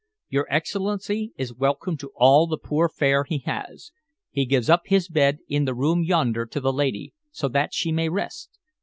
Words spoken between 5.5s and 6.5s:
the room yonder